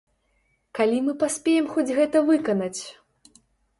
[0.79, 2.81] Калі мы паспеем хоць гэта выканаць!?